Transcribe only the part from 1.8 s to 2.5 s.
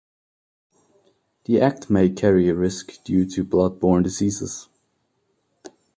may carry